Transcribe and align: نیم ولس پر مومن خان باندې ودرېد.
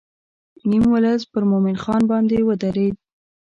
نیم 0.69 0.83
ولس 0.93 1.21
پر 1.31 1.43
مومن 1.49 1.77
خان 1.83 2.01
باندې 2.11 2.37
ودرېد. 2.47 2.95